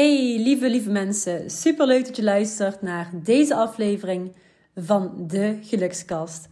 [0.00, 1.50] Hey lieve, lieve mensen.
[1.50, 4.32] Super leuk dat je luistert naar deze aflevering
[4.74, 6.48] van de Gelukskast.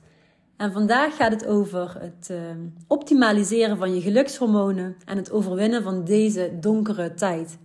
[0.56, 2.38] En vandaag gaat het over het uh,
[2.86, 7.58] optimaliseren van je gelukshormonen en het overwinnen van deze donkere tijd.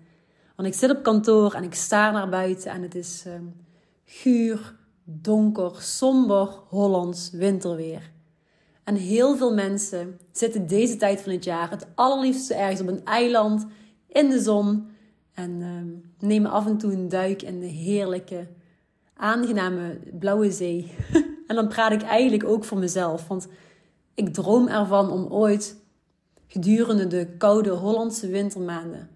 [0.56, 3.34] Want ik zit op kantoor en ik sta naar buiten en het is uh,
[4.06, 8.12] guur, donker, somber Hollands winterweer.
[8.84, 13.06] En heel veel mensen zitten deze tijd van het jaar het allerliefste ergens op een
[13.06, 13.66] eiland
[14.08, 14.92] in de zon
[15.34, 18.48] en uh, nemen af en toe een duik in de heerlijke,
[19.14, 20.92] aangename blauwe zee.
[21.48, 23.28] en dan praat ik eigenlijk ook voor mezelf.
[23.28, 23.48] Want
[24.14, 25.82] ik droom ervan om ooit
[26.48, 29.10] gedurende de koude Hollandse wintermaanden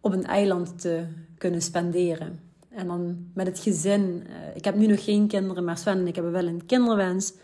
[0.00, 1.06] op een eiland te
[1.38, 2.40] kunnen spenderen.
[2.68, 4.24] En dan met het gezin.
[4.26, 7.34] Uh, ik heb nu nog geen kinderen, maar Sven en ik hebben wel een kinderwens.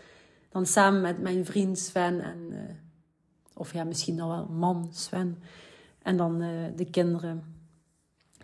[0.49, 2.37] Dan samen met mijn vriend Sven en...
[2.49, 2.57] Uh,
[3.53, 5.37] of ja, misschien nog wel man Sven.
[6.01, 7.43] En dan uh, de kinderen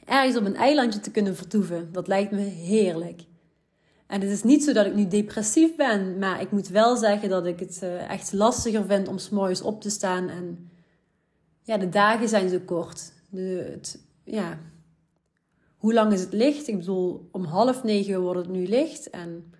[0.05, 1.89] ergens op een eilandje te kunnen vertoeven.
[1.91, 3.21] Dat lijkt me heerlijk.
[4.07, 7.29] En het is niet zo dat ik nu depressief ben, maar ik moet wel zeggen
[7.29, 10.29] dat ik het uh, echt lastiger vind om s'morgens op te staan.
[10.29, 10.69] En
[11.61, 13.11] ja, de dagen zijn zo kort.
[13.29, 14.57] De, het, ja.
[15.77, 16.67] Hoe lang is het licht?
[16.67, 19.53] Ik bedoel, om half negen wordt het nu licht en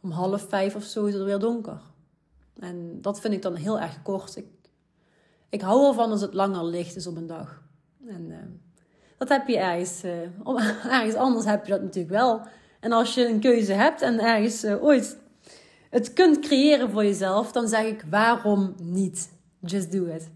[0.00, 1.80] om half vijf of zo is het weer donker.
[2.58, 4.36] En dat vind ik dan heel erg kort.
[4.36, 4.46] Ik,
[5.48, 7.62] ik hou ervan als het langer licht is op een dag.
[8.06, 8.36] En uh,
[9.18, 12.40] dat heb je ergens, uh, ergens anders heb je dat natuurlijk wel.
[12.80, 15.18] En als je een keuze hebt en ergens uh, ooit
[15.90, 19.30] het kunt creëren voor jezelf, dan zeg ik waarom niet?
[19.60, 20.30] Just do it.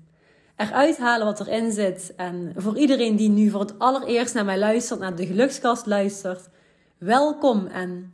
[0.57, 2.13] Eruit halen wat erin zit.
[2.17, 6.49] En voor iedereen die nu voor het allereerst naar mij luistert, naar de gelukskast luistert,
[6.99, 7.67] welkom.
[7.67, 8.13] En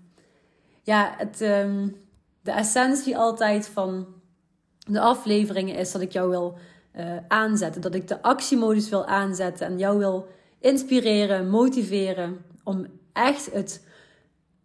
[0.82, 1.96] ja, het, um,
[2.42, 4.06] de essentie altijd van
[4.78, 6.58] de afleveringen is dat ik jou wil
[6.96, 7.80] uh, aanzetten.
[7.80, 10.28] Dat ik de actiemodus wil aanzetten en jou wil
[10.60, 13.84] inspireren, motiveren om echt het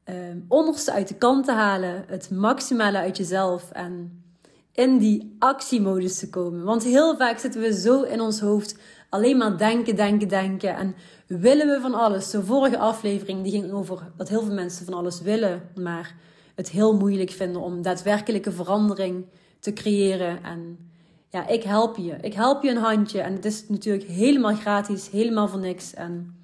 [0.06, 0.16] uh,
[0.47, 4.24] onderste uit de kant te halen, het maximale uit jezelf en
[4.72, 6.63] in die actiemodus te komen.
[6.63, 8.75] Want heel vaak zitten we zo in ons hoofd
[9.09, 10.96] alleen maar denken, denken, denken en
[11.28, 12.30] willen we van alles.
[12.30, 16.16] De vorige aflevering die ging over dat heel veel mensen van alles willen, maar
[16.56, 19.25] het heel moeilijk vinden om daadwerkelijke verandering
[19.59, 20.91] te creëren en
[21.31, 22.16] ja, ik help je.
[22.22, 23.22] Ik help je een handje.
[23.22, 25.94] En het is natuurlijk helemaal gratis, helemaal voor niks.
[25.94, 26.36] En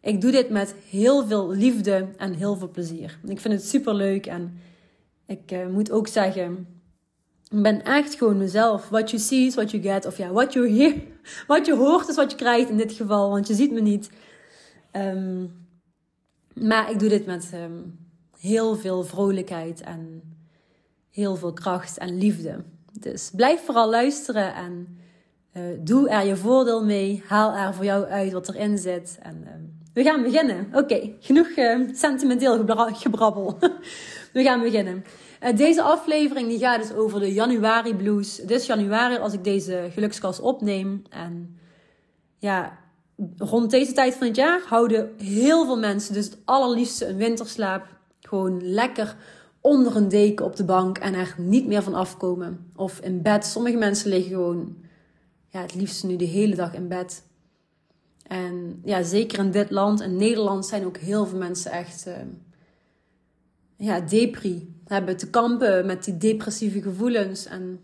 [0.00, 3.18] ik doe dit met heel veel liefde en heel veel plezier.
[3.24, 4.26] Ik vind het super leuk.
[4.26, 4.60] En
[5.26, 6.66] ik uh, moet ook zeggen,
[7.48, 8.88] ik ben echt gewoon mezelf.
[8.88, 10.06] What you see is what you get.
[10.06, 10.94] Of ja, what you hear.
[11.46, 13.30] Wat je hoort is wat je krijgt in dit geval.
[13.30, 14.10] Want je ziet me niet.
[14.92, 15.60] Um,
[16.54, 17.98] maar ik doe dit met um,
[18.38, 20.22] heel veel vrolijkheid en
[21.10, 22.64] heel veel kracht en liefde.
[22.92, 24.98] Dus blijf vooral luisteren en
[25.56, 27.22] uh, doe er je voordeel mee.
[27.26, 29.18] Haal er voor jou uit wat erin zit.
[29.22, 29.50] En uh,
[29.94, 30.68] we gaan beginnen.
[30.72, 33.58] Oké, genoeg uh, sentimenteel gebra gebrabbel.
[34.32, 35.04] we gaan beginnen.
[35.54, 38.36] deze aflevering die gaat dus over de januari blues.
[38.36, 41.02] Het is januari als ik deze gelukskast opneem.
[41.10, 41.58] En
[42.38, 42.78] ja,
[43.36, 47.86] rond deze tijd van het jaar houden heel veel mensen dus het allerliefste een winterslaap.
[48.20, 49.16] Gewoon lekker
[49.60, 52.70] onder een deken op de bank en er niet meer van afkomen.
[52.76, 53.44] Of in bed.
[53.44, 54.76] Sommige mensen liggen gewoon
[55.48, 57.24] ja, het liefst nu de hele dag in bed.
[58.22, 62.14] En ja, zeker in dit land, in Nederland, zijn ook heel veel mensen echt uh,
[63.76, 64.74] ja, depri.
[64.84, 67.46] Hebben te kampen met die depressieve gevoelens.
[67.46, 67.80] En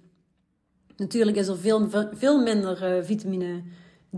[0.97, 3.63] natuurlijk is er veel, veel minder uh, vitamine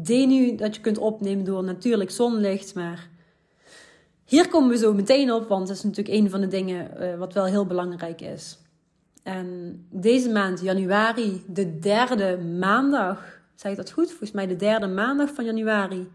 [0.03, 2.75] D nu dat je kunt opnemen door natuurlijk zonlicht.
[2.75, 3.11] Maar
[4.29, 7.19] hier komen we zo meteen op, want dat is natuurlijk een van de dingen uh,
[7.19, 8.59] wat wel heel belangrijk is.
[9.23, 14.09] En deze maand, januari, de derde maandag, zeg ik dat goed?
[14.09, 16.09] Volgens mij de derde maandag van januari,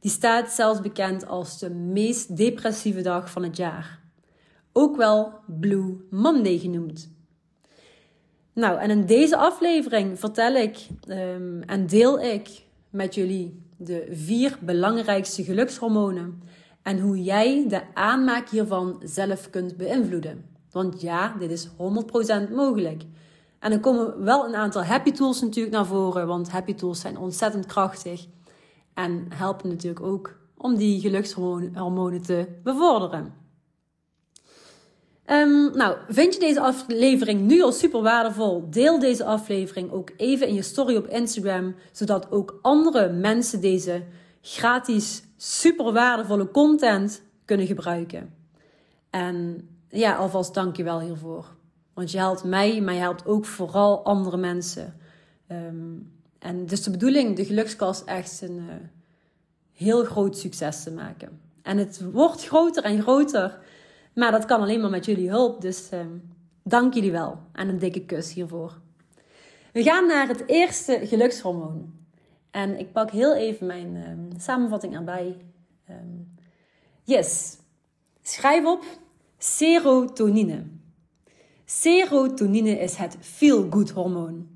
[0.00, 4.00] die staat zelfs bekend als de meest depressieve dag van het jaar.
[4.72, 7.10] Ook wel Blue Monday genoemd.
[8.52, 12.48] Nou, en in deze aflevering vertel ik um, en deel ik
[12.90, 16.42] met jullie de vier belangrijkste gelukshormonen
[16.82, 20.44] en hoe jij de aanmaak hiervan zelf kunt beïnvloeden.
[20.70, 23.02] Want ja, dit is 100% mogelijk.
[23.58, 27.18] En er komen wel een aantal happy tools natuurlijk naar voren, want happy tools zijn
[27.18, 28.26] ontzettend krachtig
[28.94, 33.34] en helpen natuurlijk ook om die gelukshormonen te bevorderen.
[35.30, 38.70] Um, nou, vind je deze aflevering nu al super waardevol?
[38.70, 44.04] Deel deze aflevering ook even in je story op Instagram, zodat ook andere mensen deze
[44.40, 48.34] gratis super waardevolle content kunnen gebruiken.
[49.10, 51.56] En ja, alvast dank je wel hiervoor.
[51.94, 54.96] Want je helpt mij, maar je helpt ook vooral andere mensen.
[55.52, 58.74] Um, en dus de bedoeling de gelukskast echt een uh,
[59.72, 61.40] heel groot succes te maken.
[61.62, 63.58] En het wordt groter en groter.
[64.14, 65.60] Maar dat kan alleen maar met jullie hulp.
[65.60, 66.00] Dus uh,
[66.62, 67.38] dank jullie wel.
[67.52, 68.80] En een dikke kus hiervoor.
[69.72, 71.97] We gaan naar het eerste gelukshormoon.
[72.50, 75.36] En ik pak heel even mijn uh, samenvatting erbij.
[75.90, 76.34] Um,
[77.04, 77.56] yes.
[78.22, 78.84] Schrijf op
[79.38, 80.62] serotonine.
[81.64, 84.48] Serotonine is het feel-good hormoon.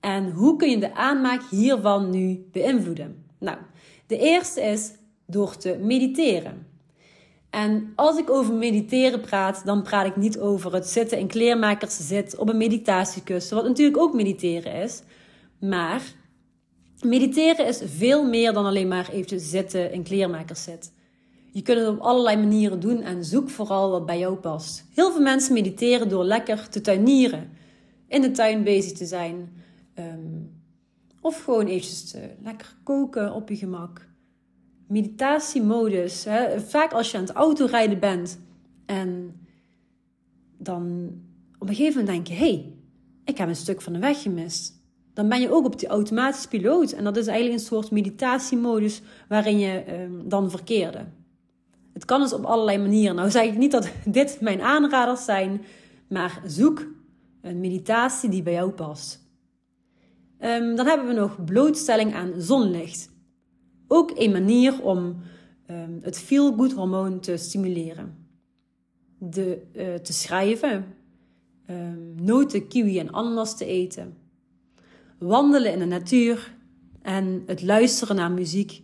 [0.00, 3.24] En hoe kun je de aanmaak hiervan nu beïnvloeden?
[3.38, 3.58] Nou,
[4.06, 4.92] de eerste is
[5.26, 6.66] door te mediteren.
[7.50, 12.06] En als ik over mediteren praat, dan praat ik niet over het zitten in kleermakers
[12.06, 15.02] zit op een meditatiekussen, wat natuurlijk ook mediteren is.
[15.60, 16.02] Maar
[17.04, 20.92] mediteren is veel meer dan alleen maar eventjes zitten in kleermakers zit.
[21.52, 24.84] Je kunt het op allerlei manieren doen en zoek vooral wat bij jou past.
[24.94, 27.50] Heel veel mensen mediteren door lekker te tuinieren,
[28.08, 29.48] in de tuin bezig te zijn,
[29.94, 30.42] Ehm,
[31.20, 34.08] of gewoon eventjes lekker koken op je gemak.
[34.86, 36.24] Meditatiemodus.
[36.24, 36.60] Hè?
[36.60, 38.38] Vaak als je aan het autorijden bent
[38.86, 39.40] en
[40.58, 41.12] dan
[41.58, 42.72] op een gegeven moment denk je: hé, hey,
[43.24, 44.82] ik heb een stuk van de weg gemist.
[45.14, 46.92] Dan ben je ook op die automatische piloot.
[46.92, 51.04] En dat is eigenlijk een soort meditatiemodus waarin je um, dan verkeerde.
[51.92, 53.16] Het kan dus op allerlei manieren.
[53.16, 55.62] Nou zeg ik niet dat dit mijn aanraders zijn,
[56.08, 56.86] maar zoek
[57.40, 59.22] een meditatie die bij jou past.
[60.40, 63.10] Um, dan hebben we nog blootstelling aan zonlicht.
[63.88, 65.16] Ook een manier om
[65.70, 68.26] um, het feel-good hormoon te stimuleren.
[69.18, 70.84] De, uh, te schrijven,
[72.16, 74.23] noten, kiwi en ananas te eten.
[75.18, 76.56] Wandelen in de natuur
[77.02, 78.82] en het luisteren naar muziek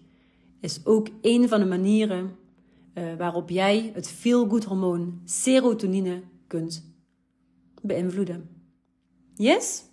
[0.60, 2.36] is ook een van de manieren
[2.94, 6.94] uh, waarop jij het feel-good hormoon serotonine kunt
[7.82, 8.48] beïnvloeden.
[9.34, 9.84] Yes?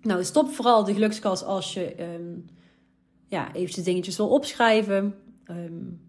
[0.00, 2.44] Nou, stop vooral de gelukskast als je um,
[3.26, 5.14] ja, eventjes dingetjes wil opschrijven.
[5.50, 6.00] Um,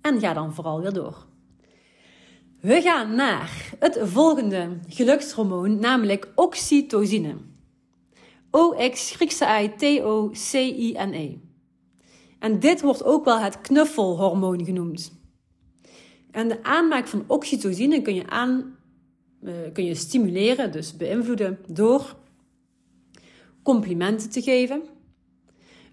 [0.00, 1.26] en ga dan vooral weer door.
[2.60, 7.36] We gaan naar het volgende gelukshormoon, namelijk oxytocine.
[8.56, 11.38] O-X, Griekse I, T-O-C-I-N-E.
[12.38, 15.12] En dit wordt ook wel het knuffelhormoon genoemd.
[16.30, 18.76] En de aanmaak van oxytocine kun je, aan,
[19.42, 22.16] uh, kun je stimuleren, dus beïnvloeden, door
[23.62, 24.82] complimenten te geven,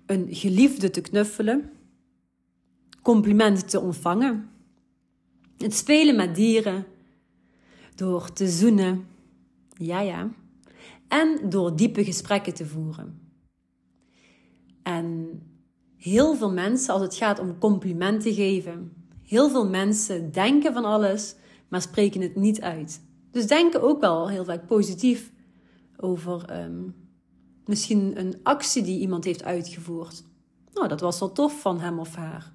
[0.06, 1.72] een geliefde te knuffelen,
[3.02, 4.50] complimenten te ontvangen,
[5.58, 6.86] het spelen met dieren,
[7.96, 9.08] door te zoenen,
[9.78, 10.32] ja ja,
[11.08, 13.22] en door diepe gesprekken te voeren.
[14.84, 15.40] En
[15.96, 21.36] heel veel mensen, als het gaat om complimenten geven, heel veel mensen denken van alles,
[21.68, 23.02] maar spreken het niet uit.
[23.32, 25.32] Dus denken ook wel heel vaak positief
[25.98, 27.04] over um,
[27.66, 30.24] Misschien een actie die iemand heeft uitgevoerd.
[30.74, 32.54] Nou, dat was wel tof van hem of haar.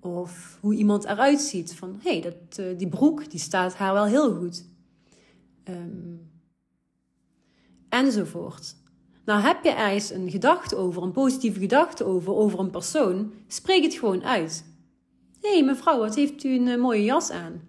[0.00, 1.74] Of hoe iemand eruit ziet.
[1.74, 4.64] Van, hé, hey, uh, die broek, die staat haar wel heel goed.
[5.64, 6.30] Um,
[8.04, 8.74] enzovoort.
[9.24, 13.82] Nou, heb je ergens een gedachte over, een positieve gedachte over, over een persoon, spreek
[13.82, 14.64] het gewoon uit.
[15.40, 17.62] Hé, hey, mevrouw, wat heeft u een uh, mooie jas aan?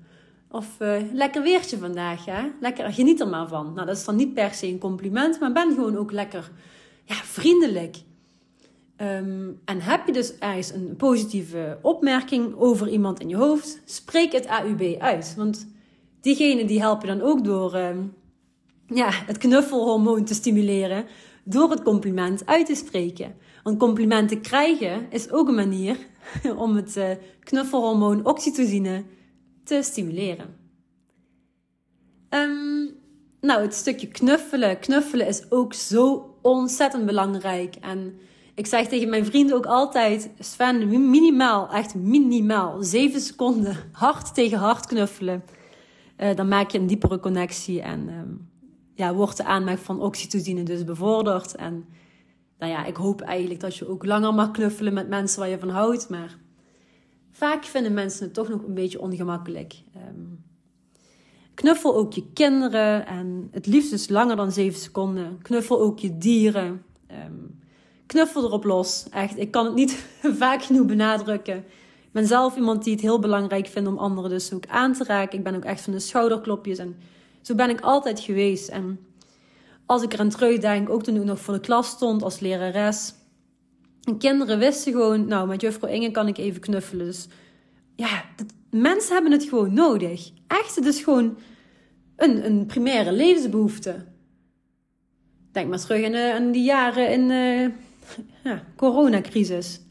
[0.50, 2.42] Of uh, lekker weertje vandaag, hè?
[2.60, 3.74] Lekker, geniet er maar van.
[3.74, 6.52] Nou, dat is dan niet per se een compliment, maar ben gewoon ook lekker
[7.04, 7.98] ja, vriendelijk.
[8.98, 14.32] Um, en heb je dus ergens een positieve opmerking over iemand in je hoofd, spreek
[14.32, 15.34] het AUB uit.
[15.38, 15.68] Want
[16.22, 18.13] diegene die help je dan ook door um,
[18.93, 21.05] ja, het knuffelhormoon te stimuleren,
[21.43, 23.35] door het compliment uit te spreken.
[23.63, 25.97] Want complimenten krijgen is ook een manier
[26.55, 27.09] om het uh,
[27.39, 29.03] knuffelhormoon oxytocine
[29.63, 30.62] te stimuleren.
[32.29, 32.95] Um,
[33.41, 34.79] nou, het stukje knuffelen.
[34.79, 37.75] Knuffelen is ook zo ontzettend belangrijk.
[37.75, 38.17] En
[38.55, 44.57] ik zeg tegen mijn vrienden ook altijd: Sven, minimaal, echt minimaal, zeven seconden hard tegen
[44.57, 45.43] hard knuffelen.
[46.17, 48.13] Uh, dan maak je een diepere connectie en uh,
[48.93, 51.55] ja, wordt de aanmaak van oxytocine dus bevorderd.
[51.55, 51.85] En
[52.57, 55.59] nou ja, ik hoop eigenlijk dat je ook langer mag knuffelen met mensen waar je
[55.59, 56.09] van houdt.
[56.09, 56.38] Maar
[57.31, 59.73] vaak vinden mensen het toch nog een beetje ongemakkelijk.
[59.95, 60.43] Um,
[61.53, 65.39] knuffel ook je kinderen en het liefst dus langer dan 7 seconden.
[65.41, 66.83] Knuffel ook je dieren.
[67.12, 67.59] Um,
[68.05, 69.05] knuffel erop los.
[69.09, 70.05] Echt, ik kan het niet
[70.41, 71.65] vaak genoeg benadrukken.
[72.12, 75.38] ben zelf iemand die het heel belangrijk vindt om anderen dus ook aan te raken.
[75.38, 76.95] Ik ben ook echt van de schouderklopjes en
[77.43, 78.67] zo ben ik altijd geweest.
[78.67, 79.00] En
[79.85, 83.13] als ik eraan terugdenk, ook toen ik nog voor de klas stond als lerares.
[84.03, 87.05] En kinderen wisten gewoon, nou, met juffrouw Inge kan ik even knuffelen.
[87.05, 87.27] Dus
[87.95, 88.25] ja,
[88.69, 90.31] mensen hebben het gewoon nodig.
[90.47, 91.38] Echt, het is gewoon
[92.15, 94.05] een, een primaire levensbehoefte.
[95.51, 97.71] Denk maar terug aan, uh, die jaren in de
[98.13, 98.23] uh,
[98.53, 99.81] ja, coronacrisis.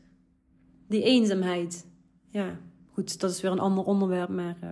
[0.89, 1.87] Die eenzaamheid.
[2.31, 2.59] Ja,
[2.93, 4.71] goed, dat is weer een ander onderwerp, maar uh,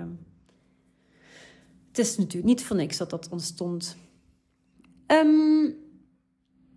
[1.91, 3.97] het is natuurlijk niet voor niks dat dat ontstond.
[5.07, 5.75] Um,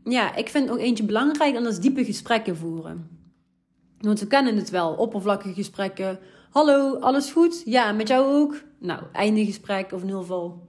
[0.04, 3.08] ja, ik vind ook eentje belangrijk en dat is diepe gesprekken voeren.
[3.98, 6.20] Want we kennen het wel, oppervlakkige gesprekken.
[6.50, 7.62] Hallo, alles goed?
[7.66, 8.64] Ja, met jou ook?
[8.80, 10.66] Nou, einde gesprek of in ieder geval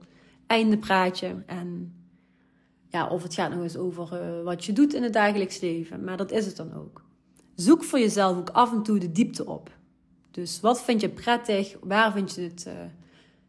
[0.47, 1.43] einde praatje.
[1.45, 1.93] En
[2.89, 6.03] ja, of het gaat nog eens over uh, wat je doet in het dagelijks leven.
[6.03, 7.03] Maar dat is het dan ook.
[7.55, 9.77] Zoek voor jezelf ook af en toe de diepte op.
[10.31, 11.75] Dus wat vind je prettig?
[11.81, 12.65] Waar vind je het?
[12.67, 12.73] Uh,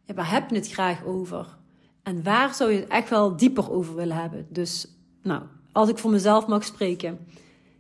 [0.07, 1.57] ja, waar heb je het graag over?
[2.03, 4.47] En waar zou je het echt wel dieper over willen hebben?
[4.51, 4.87] Dus,
[5.23, 7.19] nou, als ik voor mezelf mag spreken.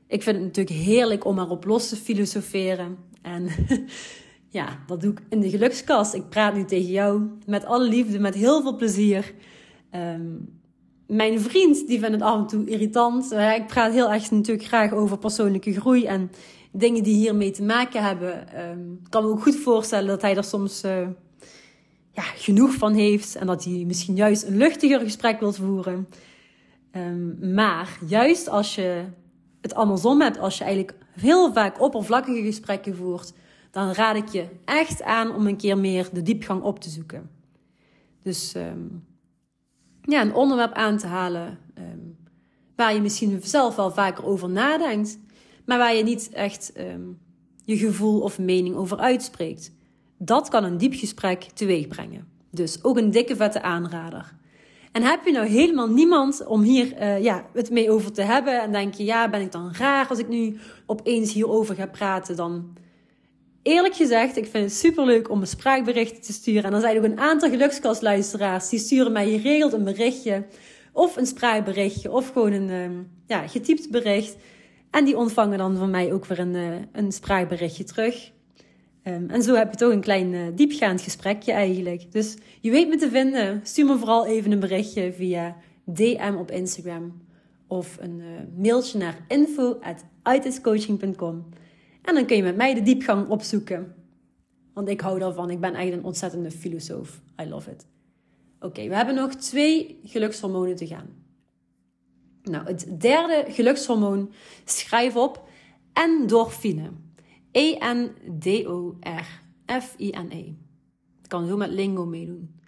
[0.07, 2.97] Ik vind het natuurlijk heerlijk om erop los te filosoferen.
[3.23, 3.49] En
[4.59, 6.15] ja, dat doe ik in de gelukskast.
[6.15, 9.35] Ik praat nu tegen jou met alle liefde, met heel veel plezier.
[9.95, 10.61] Um,
[11.07, 13.33] mijn vriend, die vindt het af en toe irritant.
[13.33, 16.31] Uh, ik praat heel erg natuurlijk graag over persoonlijke groei en
[16.73, 18.61] dingen die hiermee te maken hebben.
[18.71, 21.09] Um, ik kan me ook goed voorstellen dat hij er soms uh,
[22.17, 23.37] ja, genoeg van heeft.
[23.37, 26.09] En dat hij misschien juist een luchtiger gesprek wil voeren.
[26.93, 29.05] Um, maar juist als je
[29.61, 33.33] het andersom hebt, als je eigenlijk heel vaak oppervlakkige gesprekken voert,
[33.71, 37.31] dan raad ik je echt aan om een keer meer de diepgang op te zoeken.
[38.23, 39.05] Dus um,
[40.03, 42.17] ja, een onderwerp aan te halen um,
[42.77, 45.19] waar je misschien zelf wel vaker over nadenkt,
[45.65, 46.73] maar waar je niet echt
[47.65, 49.73] je gevoel of mening over uitspreekt.
[50.19, 52.29] Dat kan een diep gesprek teweeg brengen.
[52.51, 54.35] Dus ook een dikke vette aanrader.
[54.93, 58.63] En heb je nou helemaal niemand om hier uh, ja, het mee over te hebben
[58.63, 62.37] en denk je, ja, ben ik dan raar als ik nu opeens hierover ga praten,
[62.37, 62.77] dan
[63.63, 66.65] eerlijk gezegd, ik vind het superleuk om een spraakbericht te sturen.
[66.65, 70.45] En er zijn ook een aantal gelukskastluisteraars die sturen mij geregeld een berichtje.
[70.93, 74.37] Of een spraakberichtje, of gewoon een um, ja, getypt bericht.
[74.91, 78.33] En die ontvangen dan van mij ook weer een, uh, een spraakberichtje terug.
[79.09, 82.13] Um, en zo heb je toch een klein uh, diepgaand gesprekje eigenlijk.
[82.13, 83.61] Dus je weet me te vinden.
[83.63, 87.23] Stuur me vooral even een berichtje via DM op Instagram.
[87.67, 91.49] Of een uh, mailtje naar info.itiscoaching.com.
[92.03, 93.95] En dan kun je met mij de diepgang opzoeken.
[94.75, 95.51] Want ik hou daarvan.
[95.51, 97.21] Ik ben eigenlijk een ontzettende filosoof.
[97.43, 97.87] I love it.
[98.61, 101.09] Oké, we hebben nog twee gelukshormonen te gaan.
[102.43, 104.33] Nou, het derde gelukshormoon,
[104.65, 105.49] schrijf op,
[105.93, 106.91] endorfine.
[107.57, 108.95] E-N-D-O-R-F-I-N-E.
[111.23, 112.61] Ik kan zo met lingo meedoen.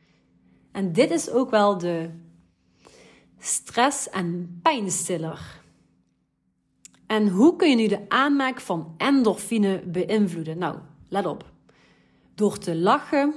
[0.72, 2.10] En dit is ook wel de
[3.38, 5.60] stress- en pijnstiller.
[7.06, 10.58] En hoe kun je nu de aanmaak van endorfine beïnvloeden?
[10.58, 10.78] Nou,
[11.08, 11.52] let op.
[12.34, 13.34] Door te lachen,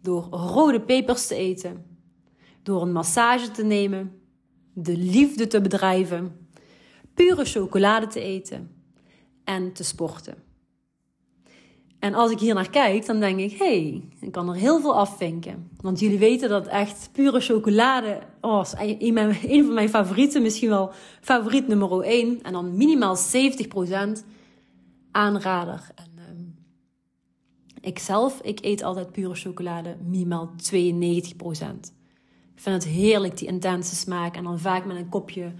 [0.00, 1.86] door rode pepers te eten,
[2.62, 4.20] door een massage te nemen,
[4.72, 6.48] de liefde te bedrijven,
[7.14, 8.74] pure chocolade te eten
[9.44, 10.49] en te sporten.
[12.00, 14.80] En als ik hier naar kijk, dan denk ik, hé, hey, ik kan er heel
[14.80, 15.70] veel afvinken.
[15.80, 20.92] Want jullie weten dat echt pure chocolade, oh, is een, van mijn favorieten, misschien wel
[21.20, 22.42] favoriet nummer 1.
[22.42, 23.20] En dan minimaal 70%
[25.10, 25.90] aanrader.
[25.94, 26.54] En um,
[27.80, 30.80] ik zelf, ik eet altijd pure chocolade, minimaal 92%.
[32.54, 34.36] Ik vind het heerlijk, die intense smaak.
[34.36, 35.52] En dan vaak met een kopje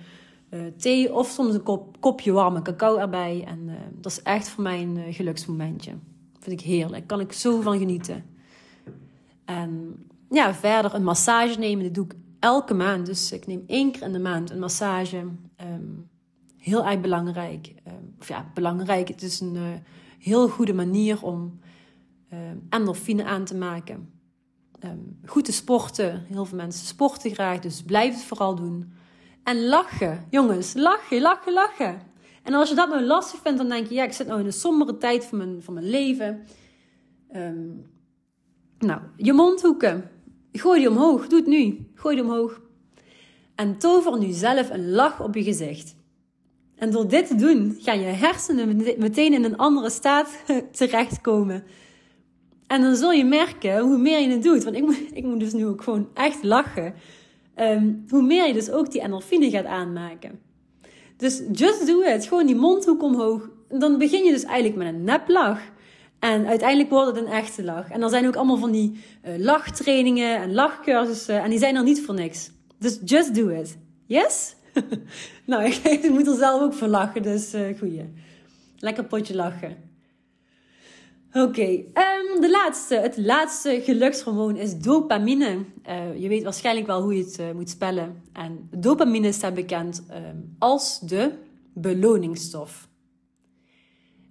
[0.51, 3.45] uh, thee of soms een kop, kopje warme cacao erbij.
[3.47, 5.93] En uh, dat is echt voor mij een uh, geluksmomentje.
[6.51, 7.07] Ik heerlijk.
[7.07, 8.25] Kan ik zo van genieten.
[9.45, 9.95] En
[10.31, 11.85] ja, verder een massage nemen.
[11.85, 13.07] Dat doe ik elke maand.
[13.07, 15.17] Dus ik neem één keer in de maand een massage.
[15.17, 16.09] Um,
[16.57, 17.75] heel erg belangrijk.
[17.87, 19.09] Um, of ja, belangrijk.
[19.09, 19.63] Het is een uh,
[20.19, 21.61] heel goede manier om
[22.33, 24.13] um, endorfine aan te maken.
[25.25, 26.25] goed te sporten.
[26.29, 27.59] Heel veel mensen sporten graag.
[27.59, 28.93] Dus blijf het vooral doen.
[29.43, 30.25] En lachen.
[30.31, 32.10] Jongens, lachen, lachen, lachen.
[32.43, 34.47] En als je dat nou lastig vindt, dan denk je, ja, ik zit nou in
[34.47, 36.47] een sombere tijd van mijn, van mijn leven.
[37.37, 37.87] Um,
[38.79, 40.11] nou, je mondhoeken.
[40.53, 41.27] Gooi die omhoog.
[41.27, 41.91] Doe het nu.
[41.95, 42.61] Gooi die omhoog.
[43.55, 45.97] En tover nu zelf een lach op je gezicht.
[46.77, 51.65] En door dit te doen, gaan je hersenen meteen in een andere staat terechtkomen.
[52.67, 55.41] En dan zul je merken, hoe meer je het doet, want ik moet, ik moet
[55.41, 56.95] dus nu ook gewoon echt lachen.
[57.57, 60.41] Um, hoe meer je dus ook die endorfine gaat aanmaken.
[61.21, 62.27] Dus just do it.
[62.27, 63.49] Gewoon die mondhoek omhoog.
[63.69, 65.61] Dan begin je dus eigenlijk met een neplach.
[66.19, 67.91] En uiteindelijk wordt het een echte lach.
[67.91, 71.43] En er zijn ook allemaal van die uh, lachtrainingen en lachcursussen.
[71.43, 72.51] En die zijn er niet voor niks.
[72.79, 73.79] Dus just do it.
[74.07, 74.55] Yes?
[75.47, 77.23] nou, ik, moet er zelf ook voor lachen.
[77.23, 78.15] Dus uh, goeie.
[78.79, 79.77] Lekker potje lachen.
[81.33, 81.87] Oké, okay,
[82.41, 85.65] ehm, de laatste, het laatste gelukshormoon is dopamine.
[85.89, 88.23] Uh, je weet waarschijnlijk wel hoe je het uh, moet spellen.
[88.33, 91.33] En dopamine staat bekend um, als de
[91.75, 92.89] beloningsstof.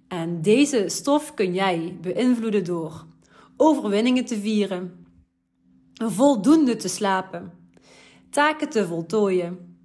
[0.08, 3.06] En deze stof kun jij beïnvloeden door
[3.56, 5.06] overwinningen te vieren,
[5.94, 7.52] voldoende te slapen,
[8.30, 9.78] taken te voltooien,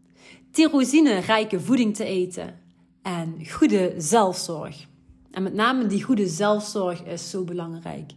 [0.51, 2.59] tyrosine-rijke voeding te eten
[3.01, 4.87] en goede zelfzorg.
[5.35, 8.11] En met name die goede zelfzorg is zo belangrijk.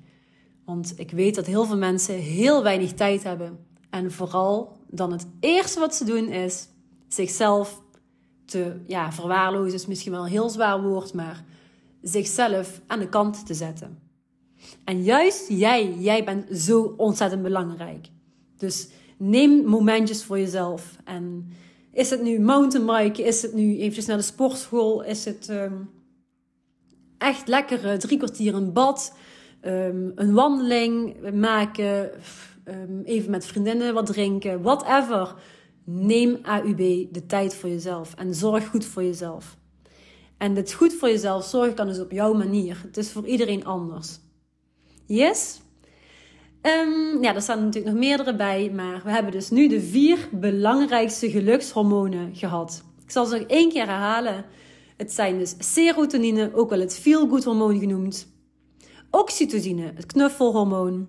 [0.64, 3.58] Want ik weet dat heel veel mensen heel weinig tijd hebben.
[3.90, 6.68] En vooral dan het eerste wat ze doen is
[7.08, 7.82] zichzelf
[8.44, 9.74] te ja, verwaarlozen.
[9.74, 11.44] Is misschien wel een heel zwaar woord, maar
[12.02, 13.98] zichzelf aan de kant te zetten.
[14.84, 18.08] En juist jij, jij bent zo ontzettend belangrijk.
[18.56, 20.96] Dus neem momentjes voor jezelf.
[21.04, 21.48] En
[21.92, 23.24] is het nu mountainbiken?
[23.24, 25.02] Is het nu eventjes naar de sportschool?
[25.04, 25.96] Is het um,
[27.18, 29.16] echt lekker drie kwartier een bad?
[29.62, 32.10] Um, een wandeling maken?
[32.64, 34.62] Um, even met vriendinnen wat drinken?
[34.62, 35.34] Whatever.
[35.84, 36.78] Neem AUB
[37.12, 38.14] de tijd voor jezelf.
[38.14, 39.56] En zorg goed voor jezelf.
[40.38, 42.80] En het goed voor jezelf zorgen kan dus op jouw manier.
[42.86, 44.18] Het is voor iedereen anders.
[45.06, 45.60] Yes?
[46.62, 50.28] Um, ja, er staan natuurlijk nog meerdere bij, maar we hebben dus nu de vier
[50.32, 52.82] belangrijkste gelukshormonen gehad.
[53.04, 54.44] Ik zal ze nog één keer herhalen.
[54.98, 58.28] Het zijn dus serotonine, ook wel het feel-good hormoon genoemd.
[59.10, 61.08] Oxytocine, het knuffelhormoon.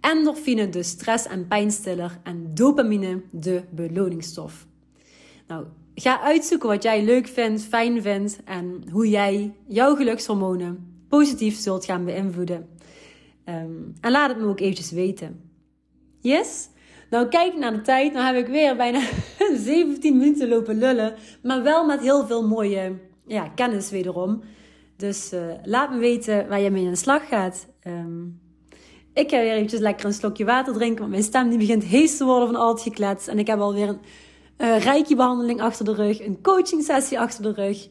[0.00, 2.20] Endorfine, de stress- en pijnstiller.
[2.22, 4.66] En dopamine, de beloningsstof.
[5.46, 11.56] Nou, Ga uitzoeken wat jij leuk vindt, fijn vindt en hoe jij jouw gelukshormonen positief
[11.58, 12.68] zult gaan beïnvloeden.
[13.44, 15.50] Ehm, en laat het me ook eventjes weten.
[16.20, 16.68] Yes?
[17.10, 18.12] Nou, kijk naar de tijd.
[18.12, 19.00] Nou heb ik weer bijna
[19.56, 21.14] 17 minuten lopen lullen.
[21.42, 22.92] Maar wel met heel veel mooie
[23.30, 24.42] ja, kennis wederom.
[24.96, 27.66] Dus uh, laat me weten waar je mee aan de slag gaat.
[27.84, 28.40] Um,
[29.12, 30.98] ik ga weer eventjes lekker een slokje water drinken.
[30.98, 33.26] Want mijn stem die begint hees te worden van al het geklets.
[33.26, 34.00] En ik heb alweer een
[34.58, 37.88] uh, reiki-behandeling achter de rug, een coaching sessie achter de rug.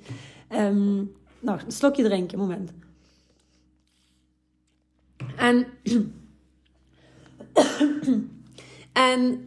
[0.51, 2.71] Um, nou, een slokje drinken, moment.
[5.35, 5.67] En,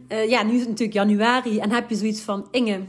[0.09, 2.79] uh, ja, nu is het natuurlijk januari en heb je zoiets van, Inge,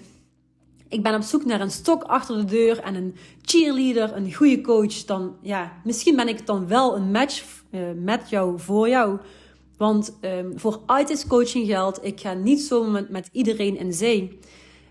[0.95, 4.61] ik ben op zoek naar een stok achter de deur en een cheerleader, een goede
[4.61, 4.95] coach.
[5.05, 9.19] Dan, ja, misschien ben ik dan wel een match uh, met jou, voor jou.
[9.77, 14.39] Want um, voor artist coaching geldt, ik ga niet zomaar met, met iedereen in zee.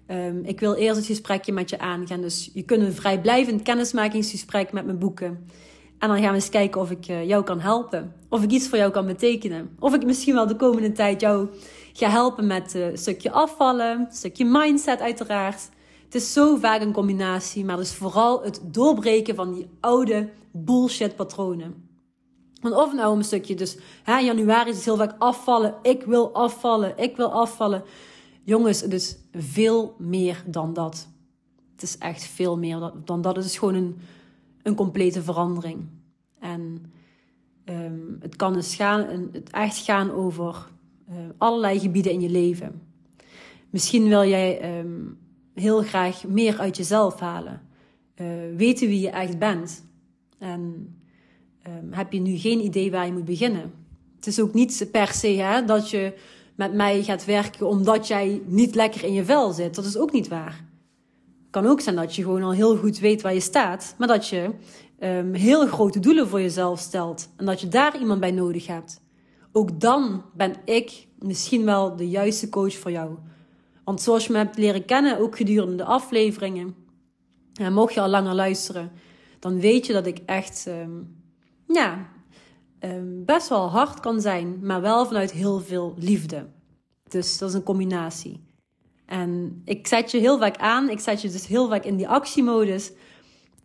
[0.07, 2.21] Um, ik wil eerst het gesprekje met je aangaan.
[2.21, 5.47] Dus je kunt een vrijblijvend kennismakingsgesprek met me boeken.
[5.99, 8.13] En dan gaan we eens kijken of ik uh, jou kan helpen.
[8.29, 9.75] Of ik iets voor jou kan betekenen.
[9.79, 11.47] Of ik misschien wel de komende tijd jou
[11.93, 15.69] ga helpen met uh, een stukje afvallen, een stukje mindset uiteraard.
[16.13, 21.15] Het is zo vaak een combinatie, maar dus vooral het doorbreken van die oude bullshit
[21.15, 21.89] patronen.
[22.61, 25.75] Want of nou een stukje, dus hè, januari is het heel vaak afvallen.
[25.81, 27.83] Ik wil afvallen, ik wil afvallen.
[28.43, 31.07] Jongens, het is veel meer dan dat.
[31.71, 33.35] Het is echt veel meer dan dat.
[33.35, 33.97] Het is gewoon een,
[34.63, 35.87] een complete verandering.
[36.39, 36.91] En
[37.65, 40.67] um, het kan dus gaan, het echt gaan over
[41.09, 42.81] uh, allerlei gebieden in je leven.
[43.69, 45.21] Misschien wil jij um,
[45.53, 47.61] heel graag meer uit jezelf halen.
[48.15, 49.85] Uh, weten wie je echt bent.
[50.39, 50.95] En
[51.67, 53.71] um, heb je nu geen idee waar je moet beginnen.
[54.15, 56.13] Het is ook niet per se hè, dat je
[56.55, 59.75] met mij gaat werken omdat jij niet lekker in je vel zit.
[59.75, 60.65] Dat is ook niet waar.
[61.41, 64.07] Het kan ook zijn dat je gewoon al heel goed weet waar je staat, maar
[64.07, 64.49] dat je
[64.99, 69.01] um, heel grote doelen voor jezelf stelt en dat je daar iemand bij nodig hebt.
[69.51, 73.17] Ook dan ben ik misschien wel de juiste coach voor jou.
[73.83, 76.75] Want zoals je me hebt leren kennen, ook gedurende de afleveringen,
[77.53, 78.91] en mocht je al langer luisteren,
[79.39, 81.23] dan weet je dat ik echt um,
[81.67, 82.09] ja,
[82.79, 86.47] um, best wel hard kan zijn, maar wel vanuit heel veel liefde.
[87.09, 88.43] Dus dat is een combinatie.
[89.05, 92.07] En ik zet je heel vaak aan, ik zet je dus heel vaak in die
[92.07, 92.91] actiemodus.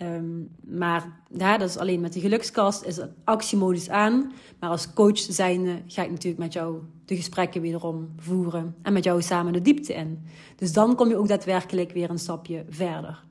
[0.02, 4.32] Um, maar ja, dat is alleen met de gelukskast is het actiemodus aan.
[4.60, 8.74] Maar als coach zijnde ga ik natuurlijk met jou de gesprekken wederom voeren.
[8.82, 10.26] En met jou samen de diepte in.
[10.56, 13.24] Dus dan kom je ook daadwerkelijk weer een stapje verder.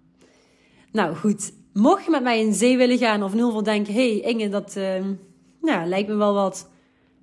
[0.92, 3.94] Nou goed, mocht je met mij in zee willen gaan of nul voor denken...
[3.94, 4.76] hey, Inge, dat
[5.62, 6.70] nou, lijkt me wel wat...